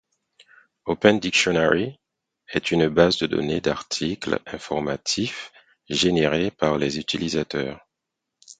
[0.87, 1.99] Open Dictionary
[2.49, 5.51] est une base de données d'articles informatifs
[5.91, 7.87] générés par les utilisateurs.